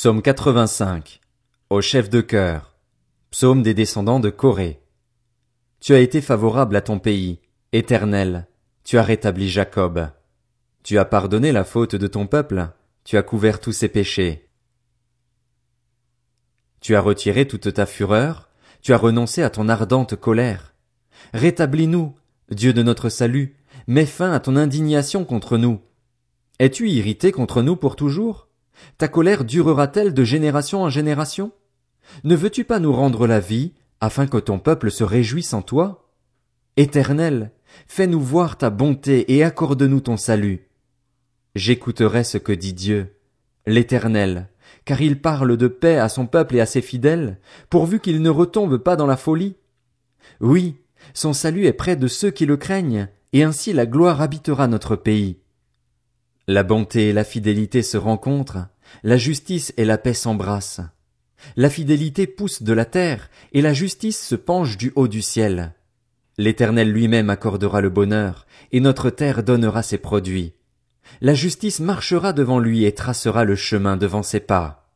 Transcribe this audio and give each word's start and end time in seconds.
Psaume 0.00 0.22
85. 0.22 1.20
Au 1.70 1.80
chef 1.80 2.08
de 2.08 2.20
chœur. 2.20 2.76
Psaume 3.32 3.64
des 3.64 3.74
descendants 3.74 4.20
de 4.20 4.30
Corée. 4.30 4.80
Tu 5.80 5.92
as 5.92 5.98
été 5.98 6.20
favorable 6.20 6.76
à 6.76 6.82
ton 6.82 7.00
pays, 7.00 7.40
éternel, 7.72 8.46
tu 8.84 8.96
as 8.96 9.02
rétabli 9.02 9.48
Jacob. 9.48 10.08
Tu 10.84 10.98
as 10.98 11.04
pardonné 11.04 11.50
la 11.50 11.64
faute 11.64 11.96
de 11.96 12.06
ton 12.06 12.28
peuple, 12.28 12.68
tu 13.02 13.16
as 13.16 13.24
couvert 13.24 13.58
tous 13.58 13.72
ses 13.72 13.88
péchés. 13.88 14.48
Tu 16.80 16.94
as 16.94 17.00
retiré 17.00 17.48
toute 17.48 17.74
ta 17.74 17.84
fureur, 17.84 18.50
tu 18.82 18.92
as 18.92 18.98
renoncé 18.98 19.42
à 19.42 19.50
ton 19.50 19.68
ardente 19.68 20.14
colère. 20.14 20.76
Rétablis-nous, 21.34 22.14
Dieu 22.52 22.72
de 22.72 22.84
notre 22.84 23.08
salut, 23.08 23.56
mets 23.88 24.06
fin 24.06 24.30
à 24.30 24.38
ton 24.38 24.54
indignation 24.54 25.24
contre 25.24 25.58
nous. 25.58 25.80
Es-tu 26.60 26.88
irrité 26.88 27.32
contre 27.32 27.62
nous 27.62 27.74
pour 27.74 27.96
toujours? 27.96 28.47
Ta 28.96 29.08
colère 29.08 29.44
durera-t-elle 29.44 30.14
de 30.14 30.24
génération 30.24 30.82
en 30.82 30.90
génération? 30.90 31.52
Ne 32.24 32.34
veux-tu 32.34 32.64
pas 32.64 32.80
nous 32.80 32.92
rendre 32.92 33.26
la 33.26 33.40
vie, 33.40 33.72
afin 34.00 34.26
que 34.26 34.38
ton 34.38 34.58
peuple 34.58 34.90
se 34.90 35.04
réjouisse 35.04 35.52
en 35.52 35.62
toi? 35.62 36.10
Éternel, 36.76 37.52
fais-nous 37.86 38.20
voir 38.20 38.56
ta 38.56 38.70
bonté 38.70 39.34
et 39.34 39.44
accorde-nous 39.44 40.00
ton 40.00 40.16
salut. 40.16 40.68
J'écouterai 41.54 42.24
ce 42.24 42.38
que 42.38 42.52
dit 42.52 42.72
Dieu, 42.72 43.16
l'Éternel, 43.66 44.48
car 44.84 45.00
il 45.00 45.20
parle 45.20 45.56
de 45.56 45.68
paix 45.68 45.98
à 45.98 46.08
son 46.08 46.26
peuple 46.26 46.56
et 46.56 46.60
à 46.60 46.66
ses 46.66 46.82
fidèles, 46.82 47.38
pourvu 47.68 48.00
qu'il 48.00 48.22
ne 48.22 48.30
retombe 48.30 48.78
pas 48.78 48.96
dans 48.96 49.06
la 49.06 49.16
folie. 49.16 49.56
Oui, 50.40 50.76
son 51.14 51.32
salut 51.32 51.66
est 51.66 51.72
près 51.72 51.96
de 51.96 52.06
ceux 52.06 52.30
qui 52.30 52.46
le 52.46 52.56
craignent, 52.56 53.08
et 53.32 53.42
ainsi 53.42 53.72
la 53.72 53.86
gloire 53.86 54.22
habitera 54.22 54.68
notre 54.68 54.96
pays. 54.96 55.38
La 56.50 56.62
bonté 56.62 57.10
et 57.10 57.12
la 57.12 57.24
fidélité 57.24 57.82
se 57.82 57.98
rencontrent, 57.98 58.68
la 59.02 59.18
justice 59.18 59.74
et 59.76 59.84
la 59.84 59.98
paix 59.98 60.14
s'embrassent. 60.14 60.80
La 61.56 61.68
fidélité 61.68 62.26
pousse 62.26 62.62
de 62.62 62.72
la 62.72 62.86
terre, 62.86 63.28
et 63.52 63.60
la 63.60 63.74
justice 63.74 64.18
se 64.18 64.34
penche 64.34 64.78
du 64.78 64.90
haut 64.96 65.08
du 65.08 65.20
ciel. 65.20 65.74
L'Éternel 66.38 66.90
lui-même 66.90 67.28
accordera 67.28 67.82
le 67.82 67.90
bonheur, 67.90 68.46
et 68.72 68.80
notre 68.80 69.10
terre 69.10 69.42
donnera 69.42 69.82
ses 69.82 69.98
produits. 69.98 70.54
La 71.20 71.34
justice 71.34 71.80
marchera 71.80 72.32
devant 72.32 72.60
lui 72.60 72.86
et 72.86 72.92
tracera 72.92 73.44
le 73.44 73.54
chemin 73.54 73.98
devant 73.98 74.22
ses 74.22 74.40
pas. 74.40 74.87